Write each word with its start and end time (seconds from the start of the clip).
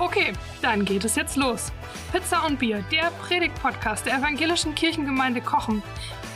Okay, 0.00 0.32
dann 0.62 0.84
geht 0.84 1.04
es 1.04 1.16
jetzt 1.16 1.36
los. 1.36 1.72
Pizza 2.12 2.46
und 2.46 2.60
Bier, 2.60 2.84
der 2.92 3.10
Predigt-Podcast 3.20 4.06
der 4.06 4.18
evangelischen 4.18 4.76
Kirchengemeinde 4.76 5.40
Kochen. 5.40 5.82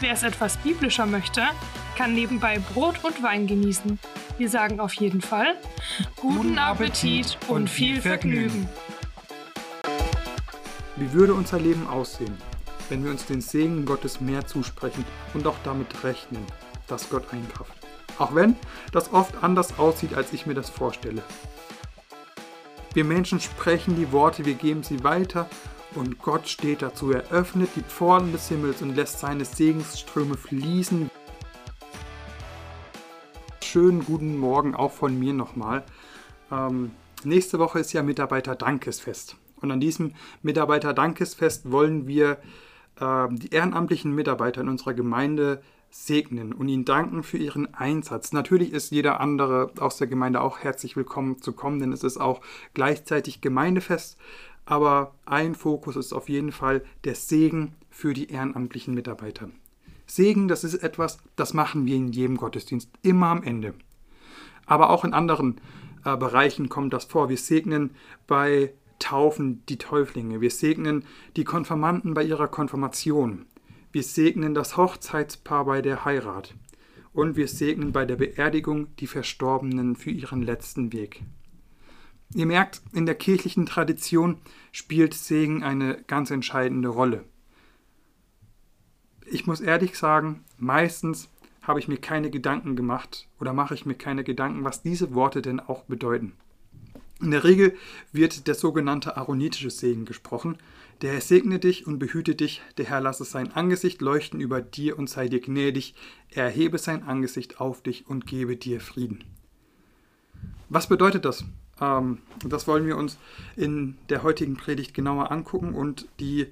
Wer 0.00 0.14
es 0.14 0.24
etwas 0.24 0.56
biblischer 0.56 1.06
möchte, 1.06 1.42
kann 1.96 2.12
nebenbei 2.12 2.58
Brot 2.58 3.04
und 3.04 3.22
Wein 3.22 3.46
genießen. 3.46 4.00
Wir 4.36 4.48
sagen 4.48 4.80
auf 4.80 4.94
jeden 4.94 5.20
Fall 5.20 5.54
guten 6.16 6.58
Appetit 6.58 7.38
und 7.46 7.70
viel 7.70 8.00
Vergnügen. 8.00 8.68
Wie 10.96 11.12
würde 11.12 11.32
unser 11.32 11.60
Leben 11.60 11.86
aussehen, 11.86 12.36
wenn 12.88 13.04
wir 13.04 13.12
uns 13.12 13.26
den 13.26 13.40
Segen 13.40 13.84
Gottes 13.84 14.20
mehr 14.20 14.44
zusprechen 14.44 15.04
und 15.34 15.46
auch 15.46 15.56
damit 15.62 16.02
rechnen, 16.02 16.44
dass 16.88 17.08
Gott 17.08 17.32
eingreift? 17.32 17.72
Auch 18.18 18.34
wenn 18.34 18.56
das 18.90 19.12
oft 19.12 19.40
anders 19.40 19.78
aussieht, 19.78 20.14
als 20.14 20.32
ich 20.32 20.46
mir 20.46 20.54
das 20.54 20.68
vorstelle. 20.68 21.22
Wir 22.94 23.04
Menschen 23.04 23.40
sprechen 23.40 23.96
die 23.96 24.12
Worte, 24.12 24.44
wir 24.44 24.52
geben 24.52 24.82
sie 24.82 25.02
weiter 25.02 25.48
und 25.94 26.18
Gott 26.18 26.46
steht 26.46 26.82
dazu. 26.82 27.10
Er 27.10 27.30
öffnet 27.30 27.70
die 27.74 27.80
Pforten 27.80 28.32
des 28.32 28.48
Himmels 28.48 28.82
und 28.82 28.94
lässt 28.94 29.18
seine 29.18 29.46
Segensströme 29.46 30.36
fließen. 30.36 31.10
Schönen 33.62 34.04
guten 34.04 34.36
Morgen 34.36 34.74
auch 34.74 34.92
von 34.92 35.18
mir 35.18 35.32
nochmal. 35.32 35.84
Ähm, 36.50 36.90
nächste 37.24 37.58
Woche 37.58 37.78
ist 37.78 37.94
ja 37.94 38.02
Mitarbeiter-Dankesfest. 38.02 39.36
Und 39.62 39.70
an 39.70 39.80
diesem 39.80 40.12
Mitarbeiter-Dankesfest 40.42 41.70
wollen 41.70 42.06
wir 42.06 42.40
äh, 43.00 43.28
die 43.30 43.54
ehrenamtlichen 43.54 44.14
Mitarbeiter 44.14 44.60
in 44.60 44.68
unserer 44.68 44.92
Gemeinde 44.92 45.62
segnen 45.92 46.54
und 46.54 46.68
ihnen 46.68 46.86
danken 46.86 47.22
für 47.22 47.36
ihren 47.36 47.72
Einsatz. 47.74 48.32
Natürlich 48.32 48.72
ist 48.72 48.90
jeder 48.90 49.20
andere 49.20 49.70
aus 49.78 49.98
der 49.98 50.06
Gemeinde 50.06 50.40
auch 50.40 50.60
herzlich 50.60 50.96
willkommen 50.96 51.40
zu 51.42 51.52
kommen, 51.52 51.78
denn 51.80 51.92
es 51.92 52.02
ist 52.02 52.16
auch 52.16 52.40
gleichzeitig 52.74 53.42
Gemeindefest. 53.42 54.16
Aber 54.64 55.14
ein 55.26 55.54
Fokus 55.54 55.96
ist 55.96 56.12
auf 56.12 56.28
jeden 56.28 56.50
Fall 56.50 56.82
der 57.04 57.14
Segen 57.14 57.74
für 57.90 58.14
die 58.14 58.30
ehrenamtlichen 58.30 58.94
Mitarbeiter. 58.94 59.50
Segen, 60.06 60.48
das 60.48 60.64
ist 60.64 60.74
etwas, 60.74 61.18
das 61.36 61.52
machen 61.52 61.84
wir 61.84 61.96
in 61.96 62.08
jedem 62.08 62.38
Gottesdienst, 62.38 62.88
immer 63.02 63.26
am 63.26 63.42
Ende. 63.42 63.74
Aber 64.64 64.90
auch 64.90 65.04
in 65.04 65.12
anderen 65.12 65.60
äh, 66.04 66.16
Bereichen 66.16 66.68
kommt 66.68 66.94
das 66.94 67.04
vor. 67.04 67.28
Wir 67.28 67.36
segnen 67.36 67.90
bei 68.26 68.72
Taufen 68.98 69.62
die 69.68 69.78
Täuflinge. 69.78 70.40
Wir 70.40 70.50
segnen 70.50 71.04
die 71.36 71.44
Konfirmanden 71.44 72.14
bei 72.14 72.22
ihrer 72.22 72.48
Konfirmation. 72.48 73.46
Wir 73.92 74.02
segnen 74.02 74.54
das 74.54 74.78
Hochzeitspaar 74.78 75.66
bei 75.66 75.82
der 75.82 76.06
Heirat. 76.06 76.54
Und 77.12 77.36
wir 77.36 77.46
segnen 77.46 77.92
bei 77.92 78.06
der 78.06 78.16
Beerdigung 78.16 78.96
die 78.96 79.06
Verstorbenen 79.06 79.96
für 79.96 80.10
ihren 80.10 80.40
letzten 80.40 80.94
Weg. 80.94 81.22
Ihr 82.34 82.46
merkt, 82.46 82.80
in 82.94 83.04
der 83.04 83.14
kirchlichen 83.14 83.66
Tradition 83.66 84.38
spielt 84.72 85.12
Segen 85.12 85.62
eine 85.62 86.02
ganz 86.06 86.30
entscheidende 86.30 86.88
Rolle. 86.88 87.24
Ich 89.26 89.46
muss 89.46 89.60
ehrlich 89.60 89.98
sagen, 89.98 90.42
meistens 90.56 91.28
habe 91.60 91.78
ich 91.78 91.86
mir 91.86 91.98
keine 91.98 92.30
Gedanken 92.30 92.76
gemacht 92.76 93.28
oder 93.38 93.52
mache 93.52 93.74
ich 93.74 93.84
mir 93.84 93.94
keine 93.94 94.24
Gedanken, 94.24 94.64
was 94.64 94.82
diese 94.82 95.14
Worte 95.14 95.42
denn 95.42 95.60
auch 95.60 95.82
bedeuten. 95.82 96.32
In 97.22 97.30
der 97.30 97.44
Regel 97.44 97.76
wird 98.10 98.48
der 98.48 98.56
sogenannte 98.56 99.16
aaronitische 99.16 99.70
Segen 99.70 100.06
gesprochen, 100.06 100.58
der 101.02 101.12
Herr 101.12 101.20
segne 101.20 101.60
dich 101.60 101.86
und 101.86 102.00
behüte 102.00 102.34
dich, 102.34 102.62
der 102.78 102.86
Herr 102.86 103.00
lasse 103.00 103.24
sein 103.24 103.52
Angesicht 103.52 104.00
leuchten 104.00 104.40
über 104.40 104.60
dir 104.60 104.98
und 104.98 105.08
sei 105.08 105.28
dir 105.28 105.40
gnädig, 105.40 105.94
er 106.30 106.44
erhebe 106.44 106.78
sein 106.78 107.04
Angesicht 107.04 107.60
auf 107.60 107.80
dich 107.80 108.08
und 108.08 108.26
gebe 108.26 108.56
dir 108.56 108.80
Frieden. 108.80 109.22
Was 110.68 110.88
bedeutet 110.88 111.24
das? 111.24 111.44
Ähm, 111.80 112.18
das 112.44 112.66
wollen 112.66 112.86
wir 112.86 112.96
uns 112.96 113.18
in 113.54 113.96
der 114.08 114.24
heutigen 114.24 114.56
Predigt 114.56 114.92
genauer 114.92 115.30
angucken 115.30 115.74
und 115.74 116.08
die 116.18 116.48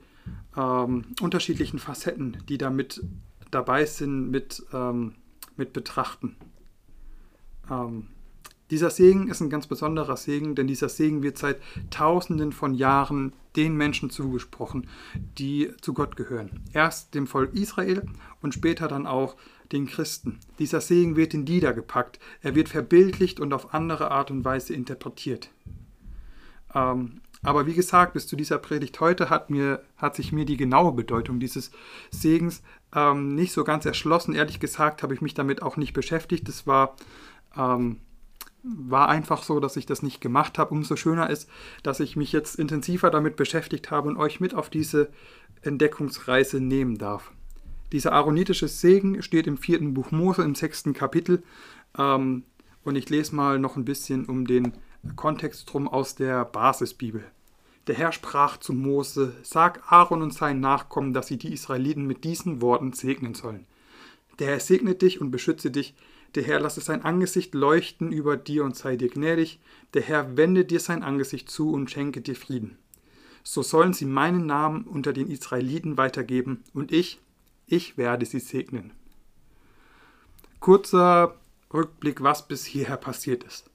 ähm, 0.57 1.05
unterschiedlichen 1.21 1.81
Facetten, 1.81 2.39
die 2.49 2.59
damit 2.59 3.03
dabei 3.51 3.87
sind, 3.87 4.31
mit, 4.31 4.63
ähm, 4.73 5.15
mit 5.57 5.73
betrachten. 5.73 6.37
Dieser 8.71 8.91
Segen 8.91 9.29
ist 9.29 9.41
ein 9.41 9.51
ganz 9.51 9.67
besonderer 9.67 10.17
Segen, 10.17 10.55
denn 10.55 10.67
dieser 10.67 10.89
Segen 10.89 11.23
wird 11.23 11.39
seit 11.39 11.61
Tausenden 11.91 12.53
von 12.53 12.75
Jahren 12.75 13.33
den 13.57 13.77
Menschen 13.77 14.11
zugesprochen, 14.11 14.89
die 15.39 15.73
zu 15.81 15.93
Gott 15.93 16.17
gehören. 16.17 16.63
Erst 16.73 17.15
dem 17.15 17.27
Volk 17.27 17.55
Israel 17.55 18.07
und 18.41 18.55
später 18.55 18.87
dann 18.87 19.07
auch 19.07 19.37
den 19.73 19.87
Christen. 19.87 20.39
Dieser 20.59 20.81
Segen 20.81 21.17
wird 21.17 21.35
in 21.35 21.47
Lieder 21.47 21.73
gepackt, 21.73 22.19
er 22.43 22.55
wird 22.55 22.69
verbildlicht 22.69 23.41
und 23.41 23.53
auf 23.53 23.75
andere 23.75 24.11
Art 24.11 24.31
und 24.31 24.45
Weise 24.45 24.75
interpretiert. 24.75 25.51
Ähm, 26.75 27.21
aber 27.43 27.67
wie 27.67 27.75
gesagt, 27.75 28.13
bis 28.13 28.27
zu 28.27 28.37
dieser 28.37 28.59
Predigt 28.59 29.01
heute 29.01 29.31
hat, 29.31 29.51
mir, 29.51 29.83
hat 29.97 30.15
sich 30.15 30.31
mir 30.31 30.45
die 30.45 30.59
genaue 30.59 30.93
Bedeutung 30.93 31.41
dieses 31.41 31.71
Segens 32.11 32.63
ähm, 32.95 33.35
nicht 33.35 33.53
so 33.53 33.65
ganz 33.65 33.87
erschlossen. 33.87 34.35
Ehrlich 34.35 34.61
gesagt 34.61 35.03
habe 35.03 35.15
ich 35.15 35.23
mich 35.23 35.35
damit 35.35 35.63
auch 35.63 35.77
nicht 35.77 35.95
beschäftigt. 35.95 36.49
Es 36.49 36.67
war 36.67 36.97
ähm, 37.57 37.97
war 38.63 39.09
einfach 39.09 39.43
so, 39.43 39.61
dass 39.61 39.77
ich 39.77 39.87
das 39.87 40.03
nicht 40.03 40.21
gemacht 40.21 40.59
habe. 40.59 40.75
Umso 40.75 40.97
schöner 40.97 41.31
ist, 41.31 41.49
dass 41.83 42.01
ich 42.01 42.17
mich 42.17 42.33
jetzt 42.33 42.57
intensiver 42.57 43.11
damit 43.11 43.37
beschäftigt 43.37 43.91
habe 43.91 44.09
und 44.09 44.17
euch 44.17 44.41
mit 44.41 44.55
auf 44.55 44.71
diese 44.71 45.11
Entdeckungsreise 45.63 46.61
nehmen 46.61 46.99
darf. 46.99 47.33
Dieser 47.93 48.13
aaronitische 48.13 48.69
Segen 48.69 49.23
steht 49.23 49.47
im 49.47 49.59
vierten 49.59 49.95
Buch 49.95 50.11
Mose 50.13 50.43
im 50.43 50.55
sechsten 50.55 50.93
Kapitel. 50.93 51.43
Ähm, 51.99 52.45
und 52.85 52.97
ich 52.97 53.11
lese 53.11 53.35
mal 53.35 53.59
noch 53.59 53.77
ein 53.77 53.85
bisschen 53.85 54.27
um 54.27 54.47
den 54.47 54.73
Kontext 55.17 55.73
drum 55.73 55.89
aus 55.89 56.15
der 56.15 56.45
Basisbibel. 56.45 57.25
Der 57.87 57.95
Herr 57.95 58.13
sprach 58.13 58.59
zu 58.59 58.73
Mose: 58.73 59.35
Sag 59.43 59.91
Aaron 59.91 60.23
und 60.23 60.35
seinen 60.35 60.61
Nachkommen, 60.61 61.13
dass 61.13 61.27
sie 61.27 61.39
die 61.39 61.53
Israeliten 61.53 62.07
mit 62.07 62.25
diesen 62.25 62.63
Worten 62.63 62.93
segnen 62.93 63.35
sollen. 63.35 63.67
Der 64.39 64.49
Herr 64.49 64.61
segne 64.61 64.95
dich 64.95 65.21
und 65.21 65.31
beschütze 65.31 65.71
dich. 65.71 65.95
Der 66.35 66.45
Herr 66.45 66.61
lasse 66.61 66.81
sein 66.81 67.05
Angesicht 67.05 67.55
leuchten 67.55 68.13
über 68.13 68.37
dir 68.37 68.65
und 68.65 68.77
sei 68.77 68.97
dir 68.97 69.09
gnädig. 69.09 69.61
Der 69.95 70.03
Herr 70.03 70.37
wende 70.37 70.65
dir 70.65 70.81
sein 70.81 71.03
Angesicht 71.03 71.51
zu 71.51 71.73
und 71.73 71.91
schenke 71.91 72.21
dir 72.21 72.37
Frieden. 72.37 72.79
So 73.43 73.63
sollen 73.63 73.93
sie 73.93 74.05
meinen 74.05 74.47
Namen 74.47 74.85
unter 74.85 75.13
den 75.13 75.31
Israeliten 75.31 75.97
weitergeben 75.97 76.63
und 76.73 76.93
ich, 76.93 77.21
ich 77.67 77.97
werde 77.97 78.27
sie 78.27 78.41
segnen. 78.41 78.93
Kurzer 80.61 81.37
Rückblick, 81.73 82.23
was 82.23 82.47
bis 82.47 82.65
hierher 82.65 82.97
passiert 82.97 83.45
ist. 83.45 83.70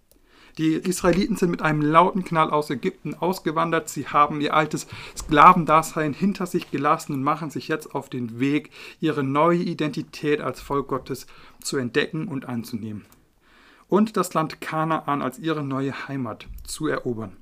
Die 0.58 0.74
Israeliten 0.74 1.36
sind 1.36 1.52
mit 1.52 1.62
einem 1.62 1.82
lauten 1.82 2.24
Knall 2.24 2.50
aus 2.50 2.70
Ägypten 2.70 3.14
ausgewandert. 3.14 3.90
Sie 3.90 4.08
haben 4.08 4.40
ihr 4.40 4.54
altes 4.54 4.88
Sklavendasein 5.18 6.14
hinter 6.14 6.46
sich 6.46 6.72
gelassen 6.72 7.14
und 7.14 7.24
machen 7.24 7.50
sich 7.50 7.68
jetzt 7.68 7.94
auf 7.94 8.10
den 8.10 8.40
Weg, 8.40 8.70
ihre 9.02 9.24
neue 9.24 9.60
Identität 9.60 10.40
als 10.40 10.62
Volk 10.62 10.88
Gottes 10.88 11.28
zu 11.62 11.76
entdecken 11.76 12.30
und 12.30 12.46
anzunehmen. 12.46 13.06
Und 13.90 14.16
das 14.16 14.34
Land 14.34 14.62
Kanaan 14.62 15.22
als 15.22 15.40
ihre 15.40 15.64
neue 15.64 16.08
Heimat 16.08 16.48
zu 16.64 16.88
erobern. 16.88 17.36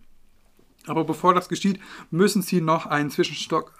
Aber 0.87 1.03
bevor 1.05 1.33
das 1.33 1.49
geschieht, 1.49 1.79
müssen 2.11 2.41
sie 2.41 2.61
noch 2.61 2.87
einen 2.87 3.09
Zwischenstopp 3.09 3.71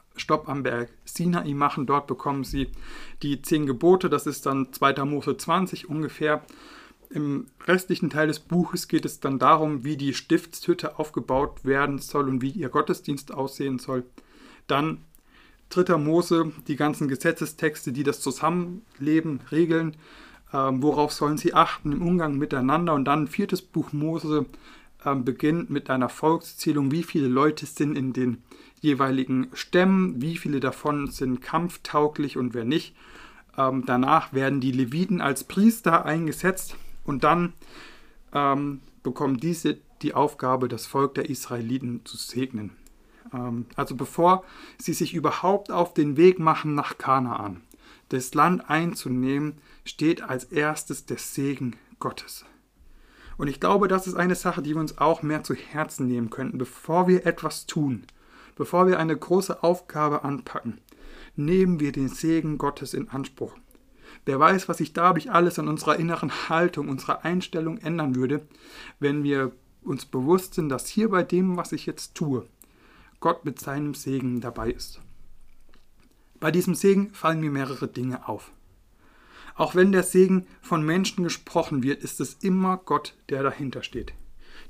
am 0.48 0.64
Berg 0.64 0.90
Sinai 1.06 1.54
machen. 1.54 1.86
Dort 1.86 2.08
bekommen 2.08 2.44
sie 2.44 2.70
die 3.22 3.42
zehn 3.42 3.66
Gebote. 3.66 4.10
Das 4.10 4.28
ist 4.28 4.46
dann 4.46 4.72
2. 4.72 5.04
Mose 5.06 5.36
20 5.36 5.90
ungefähr. 5.90 6.44
Im 7.14 7.46
restlichen 7.68 8.10
Teil 8.10 8.26
des 8.26 8.40
Buches 8.40 8.88
geht 8.88 9.06
es 9.06 9.20
dann 9.20 9.38
darum, 9.38 9.84
wie 9.84 9.98
die 9.98 10.16
Stiftshütte 10.16 10.98
aufgebaut 10.98 11.64
werden 11.64 12.00
soll 12.00 12.28
und 12.28 12.42
wie 12.42 12.50
ihr 12.50 12.70
Gottesdienst 12.70 13.32
aussehen 13.32 13.78
soll. 13.78 14.04
Dann 14.66 14.98
dritter 15.70 16.00
Mose, 16.00 16.52
die 16.68 16.76
ganzen 16.76 17.08
Gesetzestexte, 17.08 17.92
die 17.92 18.02
das 18.02 18.20
Zusammenleben 18.20 19.42
regeln, 19.52 19.96
ähm, 20.52 20.82
worauf 20.82 21.12
sollen 21.12 21.38
sie 21.38 21.54
achten 21.54 21.92
im 21.92 22.02
Umgang 22.02 22.40
miteinander. 22.40 22.96
Und 22.96 23.06
dann 23.06 23.28
viertes 23.28 23.62
Buch 23.62 23.94
Mose 23.94 24.48
ähm, 25.06 25.24
beginnt 25.24 25.70
mit 25.70 25.92
einer 25.92 26.10
Volkszählung, 26.10 26.92
wie 26.92 27.04
viele 27.04 27.28
Leute 27.28 27.68
sind 27.68 27.96
in 27.96 28.14
den 28.14 28.42
jeweiligen 28.82 29.50
Stämmen, 29.54 30.20
wie 30.20 30.38
viele 30.38 30.60
davon 30.60 31.12
sind 31.12 31.44
kampftauglich 31.44 32.38
und 32.38 32.56
wer 32.56 32.66
nicht. 32.66 32.96
Ähm, 33.56 33.84
danach 33.86 34.34
werden 34.34 34.62
die 34.62 34.72
Leviten 34.72 35.22
als 35.22 35.44
Priester 35.44 36.06
eingesetzt 36.06 36.76
und 37.04 37.24
dann 37.24 37.54
ähm, 38.34 38.82
bekommen 39.04 39.38
diese 39.38 39.78
die 40.02 40.14
Aufgabe, 40.14 40.68
das 40.68 40.86
Volk 40.86 41.16
der 41.16 41.30
Israeliten 41.30 42.06
zu 42.06 42.18
segnen. 42.18 42.76
Ähm, 43.34 43.66
also 43.76 43.96
bevor 43.96 44.44
sie 44.78 44.94
sich 44.94 45.14
überhaupt 45.14 45.72
auf 45.72 45.94
den 45.94 46.18
Weg 46.18 46.40
machen 46.40 46.76
nach 46.76 46.98
Kanaan, 46.98 47.62
das 48.10 48.34
Land 48.34 48.70
einzunehmen, 48.70 49.58
steht 49.86 50.22
als 50.22 50.46
erstes 50.46 51.06
der 51.06 51.18
Segen 51.18 51.76
Gottes. 52.00 52.46
Und 53.38 53.48
ich 53.48 53.60
glaube, 53.60 53.88
das 53.88 54.08
ist 54.08 54.16
eine 54.16 54.36
Sache, 54.36 54.62
die 54.62 54.76
wir 54.76 54.82
uns 54.82 54.98
auch 55.00 55.24
mehr 55.24 55.44
zu 55.44 55.56
Herzen 55.56 56.08
nehmen 56.08 56.30
könnten, 56.30 56.58
bevor 56.58 57.08
wir 57.08 57.26
etwas 57.26 57.66
tun, 57.66 58.06
bevor 58.56 58.88
wir 58.88 59.00
eine 59.00 59.18
große 59.18 59.64
Aufgabe 59.64 60.24
anpacken. 60.24 60.80
Nehmen 61.36 61.80
wir 61.80 61.92
den 61.92 62.10
Segen 62.10 62.60
Gottes 62.60 62.94
in 62.94 63.10
Anspruch. 63.10 63.56
Wer 64.26 64.40
weiß, 64.40 64.70
was 64.70 64.78
sich 64.78 64.94
dadurch 64.94 65.32
alles 65.32 65.60
an 65.60 65.68
unserer 65.68 65.98
inneren 65.98 66.50
Haltung, 66.50 66.90
unserer 66.90 67.26
Einstellung 67.26 67.78
ändern 67.80 68.16
würde, 68.16 68.48
wenn 69.00 69.24
wir 69.24 69.52
uns 69.82 70.06
bewusst 70.06 70.54
sind, 70.54 70.70
dass 70.70 70.88
hier 70.88 71.10
bei 71.10 71.24
dem, 71.24 71.58
was 71.58 71.72
ich 71.74 71.86
jetzt 71.86 72.16
tue, 72.16 72.48
Gott 73.20 73.44
mit 73.46 73.60
seinem 73.60 73.94
Segen 73.94 74.40
dabei 74.40 74.72
ist. 74.72 75.02
Bei 76.40 76.52
diesem 76.52 76.76
Segen 76.76 77.14
fallen 77.14 77.40
mir 77.40 77.52
mehrere 77.52 77.88
Dinge 77.88 78.28
auf. 78.28 78.52
Auch 79.56 79.76
wenn 79.76 79.92
der 79.92 80.04
Segen 80.04 80.48
von 80.62 80.84
Menschen 80.84 81.24
gesprochen 81.24 81.84
wird, 81.84 82.04
ist 82.04 82.20
es 82.20 82.36
immer 82.42 82.78
Gott, 82.78 83.16
der 83.30 83.44
dahinter 83.44 83.84
steht. 83.84 84.14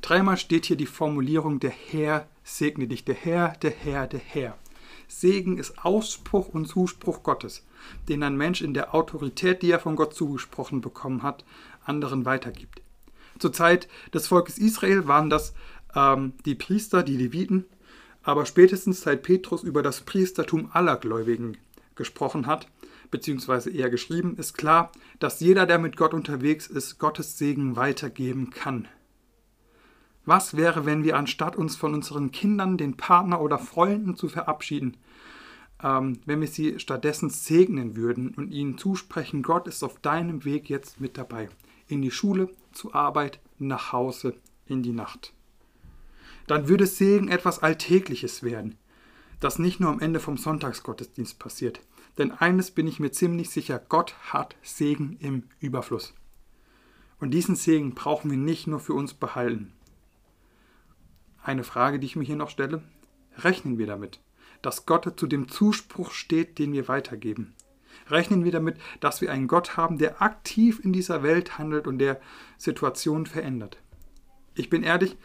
Dreimal 0.02 0.38
steht 0.38 0.66
hier 0.66 0.76
die 0.76 0.86
Formulierung, 0.86 1.60
der 1.60 1.72
Herr 1.72 2.28
segne 2.44 2.88
dich, 2.88 3.06
der 3.06 3.16
Herr, 3.16 3.54
der 3.62 3.72
Herr, 3.72 4.08
der 4.08 4.20
Herr. 4.20 4.58
Segen 5.08 5.58
ist 5.58 5.84
Ausspruch 5.86 6.50
und 6.50 6.68
Zuspruch 6.68 7.24
Gottes, 7.24 7.66
den 8.10 8.24
ein 8.24 8.38
Mensch 8.38 8.62
in 8.62 8.74
der 8.74 8.94
Autorität, 8.94 9.62
die 9.62 9.72
er 9.72 9.80
von 9.80 9.96
Gott 9.96 10.14
zugesprochen 10.14 10.82
bekommen 10.82 11.24
hat, 11.24 11.46
anderen 11.86 12.26
weitergibt. 12.26 12.82
Zur 13.40 13.54
Zeit 13.54 13.88
des 14.14 14.28
Volkes 14.28 14.58
Israel 14.58 15.08
waren 15.08 15.30
das 15.30 15.54
ähm, 15.96 16.34
die 16.46 16.56
Priester, 16.56 17.04
die 17.04 17.18
Leviten, 17.18 17.66
aber 18.24 18.46
spätestens 18.46 19.02
seit 19.02 19.24
Petrus 19.24 19.64
über 19.64 19.84
das 19.84 20.02
Priestertum 20.02 20.70
aller 20.72 20.98
Gläubigen 20.98 21.58
gesprochen 21.96 22.48
hat, 22.48 22.68
beziehungsweise 23.12 23.70
eher 23.70 23.90
geschrieben, 23.90 24.38
ist 24.38 24.54
klar, 24.54 24.92
dass 25.20 25.40
jeder, 25.40 25.66
der 25.66 25.78
mit 25.78 25.98
Gott 25.98 26.14
unterwegs 26.14 26.68
ist, 26.68 27.00
Gottes 27.00 27.38
Segen 27.38 27.76
weitergeben 27.76 28.50
kann. 28.50 28.88
Was 30.26 30.56
wäre, 30.56 30.86
wenn 30.86 31.04
wir 31.04 31.18
anstatt 31.18 31.56
uns 31.56 31.76
von 31.76 31.94
unseren 31.94 32.32
Kindern, 32.32 32.78
den 32.78 32.96
Partner 32.96 33.42
oder 33.42 33.60
Freunden 33.60 34.16
zu 34.16 34.30
verabschieden, 34.30 34.96
ähm, 35.82 36.20
wenn 36.26 36.42
wir 36.42 36.48
sie 36.48 36.80
stattdessen 36.80 37.30
segnen 37.30 37.96
würden 37.96 38.34
und 38.36 38.52
ihnen 38.52 38.78
zusprechen, 38.78 39.44
Gott 39.44 39.68
ist 39.68 39.84
auf 39.84 40.00
deinem 40.00 40.46
Weg 40.46 40.70
jetzt 40.70 41.00
mit 41.00 41.18
dabei. 41.18 41.50
In 41.88 42.02
die 42.02 42.12
Schule, 42.12 42.50
zur 42.72 42.96
Arbeit, 42.96 43.40
nach 43.60 43.92
Hause, 43.92 44.36
in 44.66 44.84
die 44.84 44.94
Nacht. 44.94 45.34
Dann 46.48 46.68
würde 46.68 46.88
Segen 46.88 47.30
etwas 47.30 47.60
Alltägliches 47.60 48.44
werden, 48.44 48.76
das 49.40 49.60
nicht 49.60 49.80
nur 49.80 49.90
am 49.90 50.00
Ende 50.00 50.20
vom 50.20 50.38
Sonntagsgottesdienst 50.38 51.40
passiert, 51.40 51.82
denn 52.18 52.32
eines 52.32 52.72
bin 52.72 52.88
ich 52.88 53.00
mir 53.00 53.12
ziemlich 53.12 53.50
sicher, 53.50 53.82
Gott 53.90 54.16
hat 54.32 54.56
Segen 54.62 55.18
im 55.20 55.44
Überfluss. 55.60 56.14
Und 57.20 57.32
diesen 57.32 57.56
Segen 57.56 57.94
brauchen 57.94 58.30
wir 58.30 58.38
nicht 58.38 58.68
nur 58.68 58.80
für 58.80 58.94
uns 58.94 59.14
behalten. 59.14 59.72
Eine 61.42 61.64
Frage, 61.64 62.00
die 62.00 62.06
ich 62.06 62.16
mir 62.16 62.26
hier 62.26 62.36
noch 62.36 62.50
stelle, 62.50 62.84
rechnen 63.38 63.78
wir 63.78 63.88
damit, 63.88 64.20
dass 64.64 64.88
Gott 64.88 65.20
zu 65.20 65.28
dem 65.28 65.48
Zuspruch 65.48 66.12
steht, 66.12 66.58
den 66.58 66.74
wir 66.74 66.88
weitergeben? 66.88 67.54
Rechnen 68.10 68.44
wir 68.44 68.52
damit, 68.52 68.78
dass 69.00 69.22
wir 69.22 69.32
einen 69.32 69.48
Gott 69.48 69.78
haben, 69.78 70.00
der 70.00 70.22
aktiv 70.22 70.80
in 70.84 70.92
dieser 70.92 71.22
Welt 71.22 71.60
handelt 71.60 71.86
und 71.86 72.00
der 72.00 72.20
Situationen 72.58 73.28
verändert? 73.28 73.78
Ich 74.56 74.70
bin 74.70 74.84
ehrlich, 74.84 75.16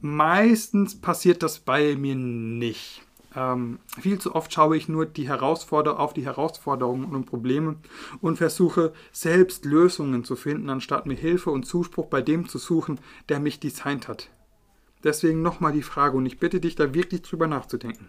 meistens 0.00 1.00
passiert 1.00 1.42
das 1.42 1.60
bei 1.60 1.96
mir 1.96 2.14
nicht. 2.14 3.02
Ähm, 3.34 3.78
viel 4.00 4.18
zu 4.18 4.34
oft 4.34 4.52
schaue 4.52 4.76
ich 4.76 4.88
nur 4.88 5.04
die 5.04 5.28
Herausforder 5.28 6.00
auf 6.00 6.14
die 6.14 6.24
Herausforderungen 6.24 7.14
und 7.14 7.26
Probleme 7.26 7.76
und 8.22 8.38
versuche 8.38 8.94
selbst 9.12 9.66
Lösungen 9.66 10.24
zu 10.24 10.36
finden, 10.36 10.70
anstatt 10.70 11.06
mir 11.06 11.14
Hilfe 11.14 11.50
und 11.50 11.64
Zuspruch 11.64 12.06
bei 12.06 12.22
dem 12.22 12.48
zu 12.48 12.58
suchen, 12.58 12.98
der 13.28 13.38
mich 13.38 13.60
designt 13.60 14.08
hat. 14.08 14.30
Deswegen 15.04 15.42
nochmal 15.42 15.72
die 15.72 15.82
Frage 15.82 16.16
und 16.16 16.24
ich 16.24 16.38
bitte 16.38 16.60
dich 16.60 16.76
da 16.76 16.94
wirklich 16.94 17.22
drüber 17.22 17.46
nachzudenken. 17.46 18.08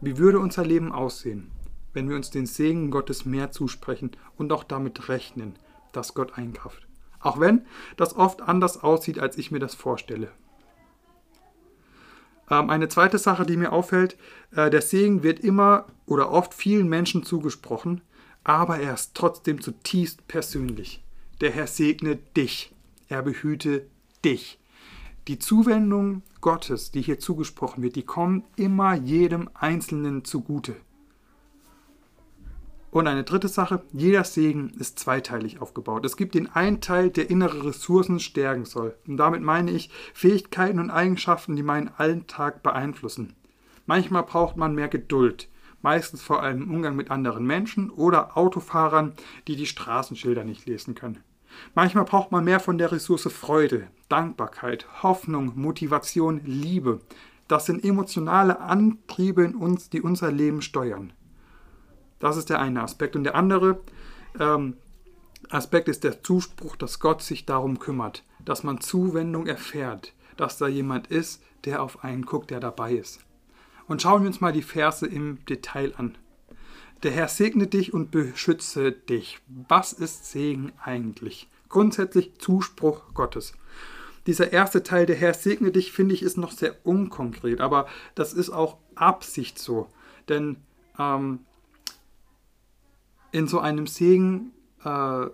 Wie 0.00 0.18
würde 0.18 0.38
unser 0.38 0.64
Leben 0.64 0.92
aussehen, 0.92 1.50
wenn 1.92 2.08
wir 2.08 2.16
uns 2.16 2.30
den 2.30 2.46
Segen 2.46 2.90
Gottes 2.90 3.24
mehr 3.24 3.50
zusprechen 3.50 4.12
und 4.36 4.52
auch 4.52 4.62
damit 4.62 5.08
rechnen, 5.08 5.56
dass 5.92 6.14
Gott 6.14 6.38
eingreift? 6.38 6.86
Auch 7.20 7.40
wenn 7.40 7.66
das 7.96 8.14
oft 8.14 8.42
anders 8.42 8.82
aussieht, 8.82 9.18
als 9.18 9.36
ich 9.38 9.50
mir 9.50 9.58
das 9.58 9.74
vorstelle. 9.74 10.30
Ähm, 12.48 12.70
eine 12.70 12.88
zweite 12.88 13.18
Sache, 13.18 13.44
die 13.44 13.56
mir 13.56 13.72
auffällt, 13.72 14.16
äh, 14.52 14.70
der 14.70 14.82
Segen 14.82 15.24
wird 15.24 15.40
immer 15.40 15.86
oder 16.06 16.30
oft 16.30 16.54
vielen 16.54 16.88
Menschen 16.88 17.24
zugesprochen, 17.24 18.00
aber 18.44 18.78
er 18.78 18.94
ist 18.94 19.14
trotzdem 19.14 19.60
zutiefst 19.60 20.28
persönlich. 20.28 21.04
Der 21.40 21.50
Herr 21.50 21.66
segne 21.66 22.16
dich, 22.16 22.74
er 23.08 23.22
behüte 23.22 23.86
dich. 24.24 24.58
Die 25.28 25.38
Zuwendung 25.38 26.22
Gottes, 26.40 26.90
die 26.90 27.02
hier 27.02 27.18
zugesprochen 27.18 27.82
wird, 27.82 27.96
die 27.96 28.02
kommt 28.02 28.46
immer 28.56 28.94
jedem 28.94 29.50
Einzelnen 29.52 30.24
zugute. 30.24 30.74
Und 32.90 33.06
eine 33.06 33.24
dritte 33.24 33.48
Sache, 33.48 33.82
jeder 33.92 34.24
Segen 34.24 34.70
ist 34.78 34.98
zweiteilig 34.98 35.60
aufgebaut. 35.60 36.06
Es 36.06 36.16
gibt 36.16 36.34
den 36.34 36.50
einen 36.50 36.80
Teil, 36.80 37.10
der 37.10 37.28
innere 37.28 37.66
Ressourcen 37.66 38.20
stärken 38.20 38.64
soll. 38.64 38.96
Und 39.06 39.18
damit 39.18 39.42
meine 39.42 39.70
ich 39.70 39.90
Fähigkeiten 40.14 40.78
und 40.78 40.88
Eigenschaften, 40.88 41.56
die 41.56 41.62
meinen 41.62 41.90
Alltag 41.98 42.62
beeinflussen. 42.62 43.34
Manchmal 43.84 44.22
braucht 44.22 44.56
man 44.56 44.74
mehr 44.74 44.88
Geduld, 44.88 45.50
meistens 45.82 46.22
vor 46.22 46.42
allem 46.42 46.62
im 46.62 46.74
Umgang 46.74 46.96
mit 46.96 47.10
anderen 47.10 47.44
Menschen 47.44 47.90
oder 47.90 48.38
Autofahrern, 48.38 49.12
die 49.46 49.56
die 49.56 49.66
Straßenschilder 49.66 50.44
nicht 50.44 50.64
lesen 50.64 50.94
können. 50.94 51.22
Manchmal 51.74 52.04
braucht 52.04 52.32
man 52.32 52.44
mehr 52.44 52.60
von 52.60 52.78
der 52.78 52.92
Ressource 52.92 53.28
Freude, 53.32 53.88
Dankbarkeit, 54.08 54.86
Hoffnung, 55.02 55.52
Motivation, 55.56 56.40
Liebe. 56.44 57.00
Das 57.46 57.66
sind 57.66 57.84
emotionale 57.84 58.60
Antriebe 58.60 59.42
in 59.44 59.54
uns, 59.54 59.90
die 59.90 60.02
unser 60.02 60.30
Leben 60.30 60.62
steuern. 60.62 61.12
Das 62.18 62.36
ist 62.36 62.50
der 62.50 62.60
eine 62.60 62.82
Aspekt. 62.82 63.16
Und 63.16 63.24
der 63.24 63.34
andere 63.34 63.80
ähm, 64.38 64.76
Aspekt 65.50 65.88
ist 65.88 66.04
der 66.04 66.22
Zuspruch, 66.22 66.76
dass 66.76 67.00
Gott 67.00 67.22
sich 67.22 67.46
darum 67.46 67.78
kümmert, 67.78 68.24
dass 68.44 68.64
man 68.64 68.80
Zuwendung 68.80 69.46
erfährt, 69.46 70.14
dass 70.36 70.58
da 70.58 70.68
jemand 70.68 71.06
ist, 71.06 71.42
der 71.64 71.82
auf 71.82 72.04
einen 72.04 72.24
guckt, 72.24 72.50
der 72.50 72.60
dabei 72.60 72.94
ist. 72.94 73.20
Und 73.86 74.02
schauen 74.02 74.22
wir 74.22 74.28
uns 74.28 74.40
mal 74.40 74.52
die 74.52 74.62
Verse 74.62 75.06
im 75.06 75.44
Detail 75.46 75.94
an. 75.96 76.18
Der 77.04 77.12
Herr 77.12 77.28
segne 77.28 77.68
dich 77.68 77.94
und 77.94 78.10
beschütze 78.10 78.90
dich. 78.90 79.38
Was 79.68 79.92
ist 79.92 80.30
Segen 80.30 80.72
eigentlich? 80.82 81.48
Grundsätzlich 81.68 82.38
Zuspruch 82.38 83.14
Gottes. 83.14 83.52
Dieser 84.26 84.52
erste 84.52 84.82
Teil, 84.82 85.06
der 85.06 85.16
Herr 85.16 85.32
segne 85.32 85.70
dich, 85.70 85.92
finde 85.92 86.14
ich, 86.14 86.22
ist 86.22 86.36
noch 86.36 86.50
sehr 86.50 86.74
unkonkret, 86.84 87.60
aber 87.60 87.86
das 88.14 88.32
ist 88.32 88.50
auch 88.50 88.78
Absicht 88.96 89.58
so. 89.58 89.86
Denn 90.28 90.56
ähm, 90.98 91.40
in 93.30 93.46
so 93.46 93.60
einem 93.60 93.86
Segen, 93.86 94.52
äh, 94.84 95.26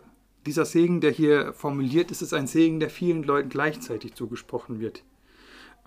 dieser 0.46 0.66
Segen, 0.66 1.00
der 1.00 1.12
hier 1.12 1.54
formuliert 1.54 2.10
ist, 2.10 2.20
ist 2.20 2.34
ein 2.34 2.46
Segen, 2.46 2.78
der 2.78 2.90
vielen 2.90 3.22
Leuten 3.22 3.48
gleichzeitig 3.48 4.14
zugesprochen 4.14 4.80
wird. 4.80 5.02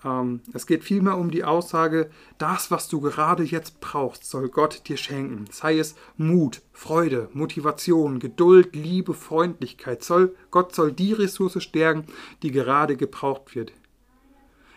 Ähm, 0.04 0.42
es 0.54 0.68
geht 0.68 0.84
vielmehr 0.84 1.18
um 1.18 1.32
die 1.32 1.44
Aussage, 1.44 2.10
das, 2.38 2.72
was 2.72 2.88
du 2.88 3.01
gerade 3.01 3.44
jetzt 3.44 3.80
brauchst, 3.80 4.25
soll 4.30 4.50
Gott 4.50 4.88
dir 4.88 4.98
schenken. 4.98 5.46
Sei 5.51 5.80
es 5.80 5.96
Mut, 6.18 6.62
Freude, 6.74 7.30
Motivation, 7.34 8.20
Geduld, 8.20 8.75
Liebe, 8.75 9.13
Freundlichkeit. 9.13 10.04
Soll, 10.04 10.36
Gott 10.51 10.75
soll 10.75 10.92
die 10.92 11.13
Ressource 11.13 11.62
stärken, 11.63 12.06
die 12.44 12.51
gerade 12.51 12.98
gebraucht 12.98 13.56
wird. 13.56 13.74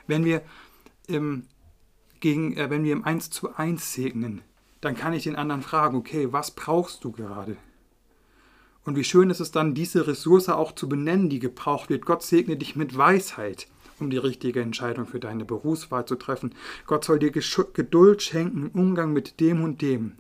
Wenn 0.07 0.25
wir 0.25 0.43
im, 1.07 1.47
gegen, 2.21 2.57
äh, 2.57 2.71
wenn 2.71 2.85
wir 2.85 2.93
im 2.93 3.05
1 3.05 3.31
zu 3.31 3.55
1 3.55 3.93
segnen, 3.93 4.43
dann 4.81 4.97
kann 4.97 5.13
ich 5.13 5.25
den 5.25 5.37
anderen 5.37 5.63
fragen, 5.63 5.97
okay, 5.97 6.33
was 6.33 6.53
brauchst 6.53 7.05
du 7.05 7.13
gerade? 7.13 7.57
Und 8.85 8.97
wie 8.97 9.05
schön 9.05 9.29
ist 9.29 9.41
es 9.41 9.51
dann, 9.51 9.75
diese 9.75 10.07
Ressource 10.07 10.49
auch 10.49 10.73
zu 10.75 10.89
benennen, 10.89 11.29
die 11.29 11.39
gebraucht 11.39 11.91
wird. 11.91 12.07
Gott 12.07 12.23
segne 12.23 12.57
dich 12.57 12.77
mit 12.77 12.97
Weisheit, 12.97 13.69
um 14.01 14.11
die 14.11 14.19
richtige 14.19 14.61
Entscheidung 14.61 15.07
für 15.07 15.21
deine 15.21 15.45
Berufswahl 15.45 16.05
zu 16.05 16.17
treffen. 16.17 16.55
Gott 16.87 17.05
soll 17.05 17.19
dir 17.19 17.31
Geduld 17.31 18.23
schenken 18.23 18.71
im 18.73 18.81
Umgang 18.81 19.13
mit 19.13 19.41
dem 19.41 19.63
und 19.63 19.83
dem. 19.83 20.19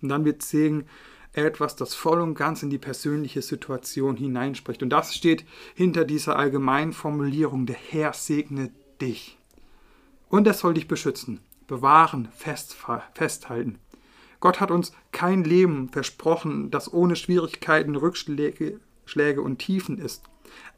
Und 0.00 0.08
dann 0.08 0.24
wird 0.24 0.42
Segen 0.42 0.86
etwas, 1.32 1.76
das 1.76 1.94
voll 1.94 2.20
und 2.20 2.34
ganz 2.34 2.62
in 2.62 2.70
die 2.70 2.78
persönliche 2.78 3.42
Situation 3.42 4.16
hineinspricht. 4.16 4.82
Und 4.82 4.90
das 4.90 5.14
steht 5.14 5.44
hinter 5.74 6.04
dieser 6.04 6.36
allgemeinen 6.36 6.92
Formulierung, 6.92 7.66
der 7.66 7.76
Herr 7.76 8.12
segne 8.12 8.70
dich. 9.00 9.38
Und 10.28 10.46
er 10.46 10.54
soll 10.54 10.74
dich 10.74 10.88
beschützen, 10.88 11.40
bewahren, 11.66 12.28
festhalten. 12.32 13.78
Gott 14.40 14.60
hat 14.60 14.70
uns 14.70 14.92
kein 15.10 15.42
Leben 15.44 15.88
versprochen, 15.88 16.70
das 16.70 16.92
ohne 16.92 17.16
Schwierigkeiten, 17.16 17.96
Rückschläge 17.96 18.80
Schläge 19.08 19.42
und 19.42 19.58
Tiefen 19.58 19.98
ist. 19.98 20.24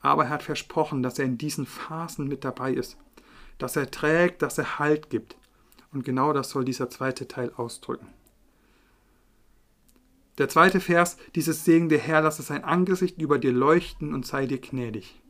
Aber 0.02 0.24
er 0.24 0.30
hat 0.30 0.42
versprochen, 0.42 1.02
dass 1.02 1.18
er 1.18 1.26
in 1.26 1.38
diesen 1.38 1.66
Phasen 1.66 2.28
mit 2.28 2.44
dabei 2.44 2.72
ist, 2.72 2.96
dass 3.58 3.76
er 3.76 3.90
trägt, 3.90 4.42
dass 4.42 4.58
er 4.58 4.78
Halt 4.78 5.10
gibt. 5.10 5.36
Und 5.92 6.04
genau 6.04 6.32
das 6.32 6.50
soll 6.50 6.64
dieser 6.64 6.88
zweite 6.88 7.28
Teil 7.28 7.52
ausdrücken. 7.56 8.06
Der 10.38 10.48
zweite 10.48 10.80
Vers, 10.80 11.18
dieses 11.34 11.64
Segen, 11.64 11.90
der 11.90 11.98
Herr 11.98 12.22
lasse 12.22 12.42
sein 12.42 12.64
Angesicht 12.64 13.20
über 13.20 13.38
dir 13.38 13.52
leuchten 13.52 14.14
und 14.14 14.24
sei 14.24 14.46
dir 14.46 14.58
gnädig. 14.58 15.20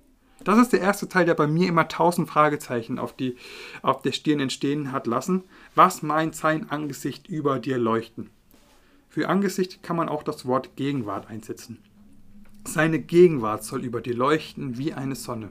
Das 0.45 0.59
ist 0.59 0.73
der 0.73 0.81
erste 0.81 1.09
Teil, 1.09 1.27
der 1.27 1.35
bei 1.35 1.47
mir 1.47 1.69
immer 1.69 1.89
tausend 1.89 2.29
Fragezeichen 2.29 2.99
auf, 2.99 3.15
die, 3.15 3.37
auf 3.83 4.03
der 4.03 4.12
Stirn 4.12 4.41
entstehen 4.41 4.93
hat 4.93 5.07
lassen. 5.07 5.45
Was 5.75 6.03
meint 6.03 6.35
sein 6.35 6.71
Angesicht 6.71 7.29
über 7.29 7.59
dir 7.59 7.77
leuchten? 7.77 8.31
Für 9.09 9.29
Angesicht 9.29 9.83
kann 9.83 9.97
man 9.97 10.09
auch 10.09 10.23
das 10.23 10.47
Wort 10.47 10.77
Gegenwart 10.77 11.29
einsetzen. 11.29 11.83
Seine 12.64 13.00
Gegenwart 13.00 13.64
soll 13.64 13.85
über 13.85 14.00
dir 14.00 14.14
leuchten 14.14 14.79
wie 14.79 14.93
eine 14.93 15.17
Sonne. 15.17 15.49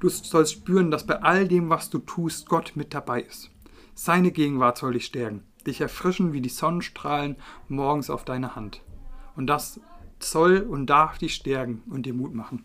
Du 0.00 0.08
sollst 0.08 0.52
spüren, 0.52 0.90
dass 0.90 1.06
bei 1.06 1.22
all 1.22 1.48
dem, 1.48 1.70
was 1.70 1.90
du 1.90 1.98
tust, 1.98 2.48
Gott 2.48 2.72
mit 2.74 2.92
dabei 2.92 3.22
ist. 3.22 3.50
Seine 3.94 4.30
Gegenwart 4.30 4.76
soll 4.76 4.92
dich 4.92 5.06
stärken, 5.06 5.42
dich 5.66 5.80
erfrischen 5.80 6.32
wie 6.32 6.42
die 6.42 6.50
Sonnenstrahlen 6.50 7.36
morgens 7.68 8.10
auf 8.10 8.24
deine 8.24 8.54
Hand. 8.54 8.82
Und 9.36 9.46
das 9.46 9.80
soll 10.18 10.58
und 10.60 10.86
darf 10.86 11.18
dich 11.18 11.34
stärken 11.34 11.82
und 11.88 12.04
dir 12.04 12.14
Mut 12.14 12.34
machen. 12.34 12.64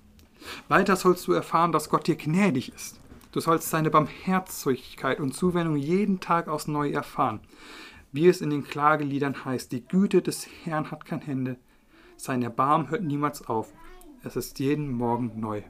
Weiter 0.68 0.96
sollst 0.96 1.28
du 1.28 1.34
erfahren, 1.34 1.72
dass 1.72 1.90
Gott 1.90 2.08
dir 2.08 2.16
gnädig 2.16 2.74
ist. 2.74 3.00
Du 3.32 3.40
sollst 3.40 3.70
seine 3.70 3.90
Barmherzigkeit 3.90 5.20
und 5.20 5.34
Zuwendung 5.34 5.78
jeden 5.78 6.20
Tag 6.20 6.50
aufs 6.50 6.68
Neue 6.68 6.94
erfahren. 6.94 7.40
Wie 8.12 8.28
es 8.28 8.42
in 8.42 8.50
den 8.50 8.66
Klageliedern 8.66 9.46
heißt, 9.46 9.72
die 9.72 9.86
Güte 9.86 10.22
des 10.22 10.48
Herrn 10.66 10.92
hat 10.92 11.06
kein 11.06 11.22
Ende, 11.22 11.58
sein 12.22 12.44
Erbarmen 12.44 12.90
hört 12.90 13.04
niemals 13.04 13.48
auf, 13.48 13.74
es 14.24 14.36
ist 14.36 14.60
jeden 14.60 14.92
Morgen 14.92 15.40
neu. 15.40 15.63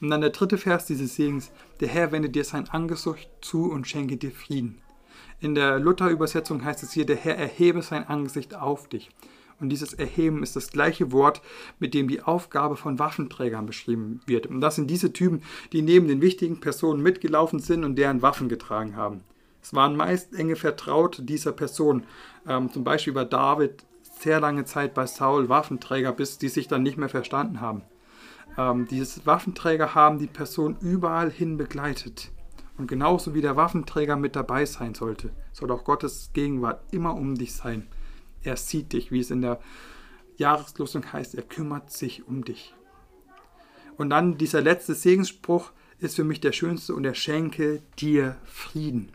Und 0.00 0.10
dann 0.10 0.20
der 0.20 0.30
dritte 0.30 0.58
Vers 0.58 0.86
dieses 0.86 1.14
Segens, 1.14 1.52
der 1.78 1.86
Herr 1.86 2.10
wende 2.10 2.28
dir 2.28 2.42
sein 2.42 2.68
Angesicht 2.68 3.30
zu 3.40 3.70
und 3.70 3.86
schenke 3.86 4.16
dir 4.16 4.32
Frieden. 4.32 4.82
In 5.38 5.54
der 5.54 5.78
Luther-Übersetzung 5.78 6.64
heißt 6.64 6.82
es 6.82 6.92
hier, 6.92 7.06
der 7.06 7.16
Herr 7.16 7.36
erhebe 7.36 7.82
sein 7.82 8.06
Angesicht 8.08 8.56
auf 8.56 8.88
dich. 8.88 9.10
Und 9.60 9.68
dieses 9.68 9.94
Erheben 9.94 10.42
ist 10.42 10.56
das 10.56 10.72
gleiche 10.72 11.12
Wort, 11.12 11.40
mit 11.78 11.94
dem 11.94 12.08
die 12.08 12.20
Aufgabe 12.20 12.74
von 12.74 12.98
Waffenträgern 12.98 13.64
beschrieben 13.64 14.20
wird. 14.26 14.48
Und 14.48 14.60
das 14.60 14.74
sind 14.74 14.90
diese 14.90 15.12
Typen, 15.12 15.42
die 15.72 15.82
neben 15.82 16.08
den 16.08 16.20
wichtigen 16.20 16.58
Personen 16.58 17.00
mitgelaufen 17.00 17.60
sind 17.60 17.84
und 17.84 17.94
deren 17.94 18.22
Waffen 18.22 18.48
getragen 18.48 18.96
haben. 18.96 19.20
Es 19.62 19.72
waren 19.72 19.94
meist 19.94 20.34
enge 20.34 20.56
Vertraute 20.56 21.22
dieser 21.22 21.52
Person. 21.52 22.02
Ähm, 22.48 22.72
zum 22.72 22.82
Beispiel 22.82 23.14
war 23.14 23.24
David 23.24 23.84
sehr 24.22 24.40
lange 24.40 24.64
Zeit 24.64 24.94
bei 24.94 25.06
Saul 25.06 25.48
Waffenträger, 25.48 26.12
bis 26.12 26.38
die 26.38 26.48
sich 26.48 26.68
dann 26.68 26.82
nicht 26.82 26.96
mehr 26.96 27.08
verstanden 27.08 27.60
haben. 27.60 27.82
Ähm, 28.56 28.86
diese 28.86 29.24
Waffenträger 29.26 29.94
haben 29.94 30.18
die 30.18 30.26
Person 30.26 30.76
überall 30.80 31.30
hin 31.30 31.56
begleitet. 31.56 32.30
Und 32.78 32.86
genauso 32.86 33.34
wie 33.34 33.40
der 33.40 33.56
Waffenträger 33.56 34.16
mit 34.16 34.36
dabei 34.36 34.64
sein 34.64 34.94
sollte, 34.94 35.30
soll 35.52 35.70
auch 35.70 35.84
Gottes 35.84 36.30
Gegenwart 36.32 36.82
immer 36.92 37.14
um 37.14 37.34
dich 37.34 37.54
sein. 37.54 37.86
Er 38.42 38.56
sieht 38.56 38.92
dich, 38.92 39.12
wie 39.12 39.20
es 39.20 39.30
in 39.30 39.42
der 39.42 39.60
Jahreslosung 40.36 41.12
heißt, 41.12 41.34
er 41.34 41.42
kümmert 41.42 41.90
sich 41.90 42.26
um 42.26 42.44
dich. 42.44 42.74
Und 43.96 44.10
dann 44.10 44.38
dieser 44.38 44.62
letzte 44.62 44.94
Segensspruch 44.94 45.70
ist 45.98 46.16
für 46.16 46.24
mich 46.24 46.40
der 46.40 46.52
schönste 46.52 46.94
und 46.94 47.04
er 47.04 47.14
schenke 47.14 47.82
dir 47.98 48.36
Frieden. 48.44 49.12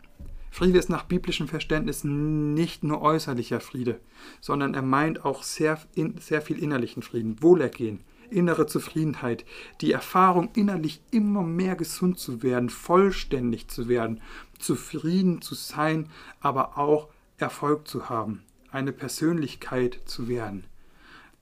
Friede 0.58 0.80
ist 0.80 0.90
nach 0.90 1.04
biblischem 1.04 1.46
Verständnis 1.46 2.02
nicht 2.02 2.82
nur 2.82 3.00
äußerlicher 3.00 3.60
Friede, 3.60 4.00
sondern 4.40 4.74
er 4.74 4.82
meint 4.82 5.24
auch 5.24 5.44
sehr, 5.44 5.80
sehr 6.18 6.42
viel 6.42 6.60
innerlichen 6.60 7.04
Frieden, 7.04 7.40
Wohlergehen, 7.40 8.00
innere 8.28 8.66
Zufriedenheit, 8.66 9.44
die 9.80 9.92
Erfahrung, 9.92 10.50
innerlich 10.56 11.00
immer 11.12 11.44
mehr 11.44 11.76
gesund 11.76 12.18
zu 12.18 12.42
werden, 12.42 12.70
vollständig 12.70 13.68
zu 13.68 13.86
werden, 13.86 14.20
zufrieden 14.58 15.42
zu 15.42 15.54
sein, 15.54 16.08
aber 16.40 16.76
auch 16.76 17.06
Erfolg 17.36 17.86
zu 17.86 18.08
haben, 18.08 18.42
eine 18.72 18.90
Persönlichkeit 18.90 20.00
zu 20.06 20.26
werden. 20.26 20.64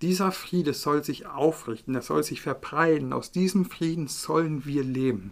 Dieser 0.02 0.30
Friede 0.30 0.74
soll 0.74 1.02
sich 1.02 1.24
aufrichten, 1.24 1.94
er 1.94 2.02
soll 2.02 2.22
sich 2.22 2.42
verbreiten, 2.42 3.14
aus 3.14 3.32
diesem 3.32 3.64
Frieden 3.64 4.08
sollen 4.08 4.66
wir 4.66 4.84
leben. 4.84 5.30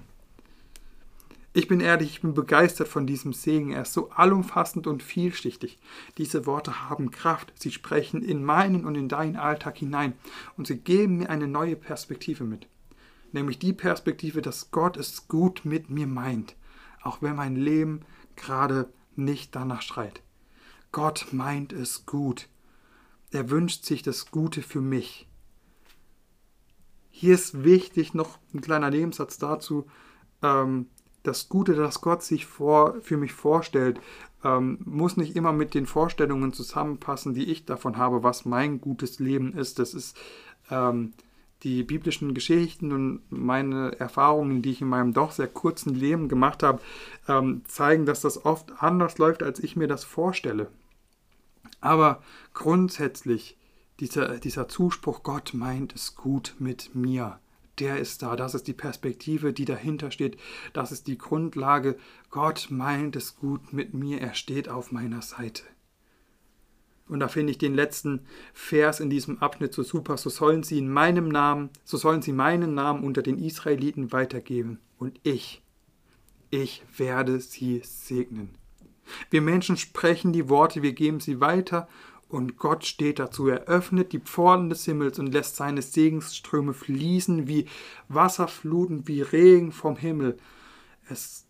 Ich 1.56 1.68
bin 1.68 1.78
ehrlich, 1.78 2.10
ich 2.10 2.20
bin 2.20 2.34
begeistert 2.34 2.88
von 2.88 3.06
diesem 3.06 3.32
Segen. 3.32 3.70
Er 3.70 3.82
ist 3.82 3.92
so 3.92 4.10
allumfassend 4.10 4.88
und 4.88 5.04
vielschichtig. 5.04 5.78
Diese 6.18 6.46
Worte 6.46 6.88
haben 6.88 7.12
Kraft. 7.12 7.52
Sie 7.56 7.70
sprechen 7.70 8.22
in 8.22 8.42
meinen 8.42 8.84
und 8.84 8.96
in 8.96 9.08
deinen 9.08 9.36
Alltag 9.36 9.78
hinein. 9.78 10.14
Und 10.56 10.66
sie 10.66 10.76
geben 10.76 11.18
mir 11.18 11.30
eine 11.30 11.46
neue 11.46 11.76
Perspektive 11.76 12.42
mit. 12.42 12.66
Nämlich 13.30 13.60
die 13.60 13.72
Perspektive, 13.72 14.42
dass 14.42 14.72
Gott 14.72 14.96
es 14.96 15.28
gut 15.28 15.64
mit 15.64 15.90
mir 15.90 16.08
meint. 16.08 16.56
Auch 17.02 17.22
wenn 17.22 17.36
mein 17.36 17.54
Leben 17.54 18.00
gerade 18.34 18.92
nicht 19.14 19.54
danach 19.54 19.82
schreit. 19.82 20.22
Gott 20.90 21.28
meint 21.30 21.72
es 21.72 22.04
gut. 22.04 22.48
Er 23.30 23.48
wünscht 23.48 23.84
sich 23.84 24.02
das 24.02 24.32
Gute 24.32 24.60
für 24.60 24.80
mich. 24.80 25.28
Hier 27.10 27.34
ist 27.34 27.62
wichtig 27.62 28.12
noch 28.12 28.38
ein 28.52 28.60
kleiner 28.60 28.90
Nebensatz 28.90 29.38
dazu. 29.38 29.86
Ähm, 30.42 30.86
das 31.24 31.48
Gute, 31.48 31.74
das 31.74 32.00
Gott 32.00 32.22
sich 32.22 32.46
vor, 32.46 33.00
für 33.00 33.16
mich 33.16 33.32
vorstellt, 33.32 34.00
ähm, 34.44 34.78
muss 34.84 35.16
nicht 35.16 35.34
immer 35.34 35.52
mit 35.52 35.74
den 35.74 35.86
Vorstellungen 35.86 36.52
zusammenpassen, 36.52 37.34
die 37.34 37.50
ich 37.50 37.64
davon 37.64 37.96
habe, 37.96 38.22
was 38.22 38.44
mein 38.44 38.80
gutes 38.80 39.18
Leben 39.18 39.52
ist. 39.54 39.78
Das 39.78 39.94
ist 39.94 40.16
ähm, 40.70 41.14
die 41.62 41.82
biblischen 41.82 42.34
Geschichten 42.34 42.92
und 42.92 43.22
meine 43.30 43.98
Erfahrungen, 43.98 44.60
die 44.60 44.70
ich 44.70 44.82
in 44.82 44.88
meinem 44.88 45.14
doch 45.14 45.32
sehr 45.32 45.48
kurzen 45.48 45.94
Leben 45.94 46.28
gemacht 46.28 46.62
habe, 46.62 46.80
ähm, 47.26 47.62
zeigen, 47.66 48.04
dass 48.04 48.20
das 48.20 48.44
oft 48.44 48.82
anders 48.82 49.18
läuft, 49.18 49.42
als 49.42 49.58
ich 49.60 49.74
mir 49.74 49.88
das 49.88 50.04
vorstelle. 50.04 50.68
Aber 51.80 52.22
grundsätzlich 52.52 53.56
dieser, 54.00 54.38
dieser 54.38 54.68
Zuspruch, 54.68 55.22
Gott 55.22 55.54
meint 55.54 55.94
es 55.94 56.16
gut 56.16 56.54
mit 56.58 56.94
mir 56.94 57.38
der 57.78 57.98
ist 57.98 58.22
da. 58.22 58.36
Das 58.36 58.54
ist 58.54 58.66
die 58.66 58.72
Perspektive, 58.72 59.52
die 59.52 59.64
dahinter 59.64 60.10
steht. 60.10 60.38
Das 60.72 60.92
ist 60.92 61.06
die 61.06 61.18
Grundlage. 61.18 61.96
Gott 62.30 62.68
meint 62.70 63.16
es 63.16 63.36
gut 63.36 63.72
mit 63.72 63.94
mir. 63.94 64.20
Er 64.20 64.34
steht 64.34 64.68
auf 64.68 64.92
meiner 64.92 65.22
Seite. 65.22 65.62
Und 67.06 67.20
da 67.20 67.28
finde 67.28 67.50
ich 67.50 67.58
den 67.58 67.74
letzten 67.74 68.20
Vers 68.54 69.00
in 69.00 69.10
diesem 69.10 69.38
Abschnitt 69.38 69.74
so 69.74 69.82
super. 69.82 70.16
So 70.16 70.30
sollen 70.30 70.62
sie 70.62 70.78
in 70.78 70.88
meinem 70.88 71.28
Namen, 71.28 71.70
so 71.84 71.96
sollen 71.96 72.22
sie 72.22 72.32
meinen 72.32 72.74
Namen 72.74 73.04
unter 73.04 73.22
den 73.22 73.38
Israeliten 73.38 74.12
weitergeben. 74.12 74.80
Und 74.98 75.20
ich, 75.22 75.62
ich 76.50 76.82
werde 76.96 77.40
sie 77.40 77.82
segnen. 77.84 78.50
Wir 79.28 79.42
Menschen 79.42 79.76
sprechen 79.76 80.32
die 80.32 80.48
Worte, 80.48 80.82
wir 80.82 80.94
geben 80.94 81.20
sie 81.20 81.40
weiter 81.40 81.88
und 82.34 82.58
Gott 82.58 82.84
steht 82.84 83.20
dazu, 83.20 83.46
er 83.46 83.66
öffnet 83.68 84.12
die 84.12 84.18
Pforten 84.18 84.68
des 84.68 84.84
Himmels 84.84 85.20
und 85.20 85.32
lässt 85.32 85.54
seine 85.54 85.82
Segensströme 85.82 86.74
fließen 86.74 87.46
wie 87.46 87.66
Wasserfluten, 88.08 89.06
wie 89.06 89.22
Regen 89.22 89.70
vom 89.70 89.96
Himmel. 89.96 90.36
Es, 91.08 91.46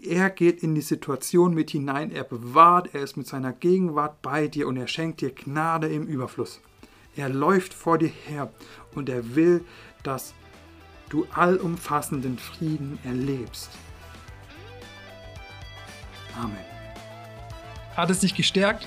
er 0.00 0.30
geht 0.30 0.62
in 0.62 0.76
die 0.76 0.82
Situation 0.82 1.52
mit 1.52 1.70
hinein, 1.70 2.12
er 2.12 2.22
bewahrt, 2.22 2.94
er 2.94 3.02
ist 3.02 3.16
mit 3.16 3.26
seiner 3.26 3.52
Gegenwart 3.52 4.22
bei 4.22 4.46
dir 4.46 4.68
und 4.68 4.76
er 4.76 4.86
schenkt 4.86 5.20
dir 5.20 5.32
Gnade 5.32 5.88
im 5.88 6.06
Überfluss. 6.06 6.60
Er 7.16 7.28
läuft 7.28 7.74
vor 7.74 7.98
dir 7.98 8.12
her 8.28 8.52
und 8.94 9.08
er 9.08 9.34
will, 9.34 9.64
dass 10.04 10.32
du 11.08 11.26
allumfassenden 11.34 12.38
Frieden 12.38 13.00
erlebst. 13.02 13.70
Amen. 16.40 16.56
Hat 17.96 18.10
es 18.10 18.20
dich 18.20 18.36
gestärkt? 18.36 18.86